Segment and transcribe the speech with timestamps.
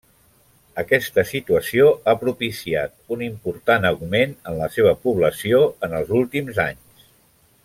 [0.83, 7.11] Aquesta situació ha propiciat un important augment en la seva població en els últims anys.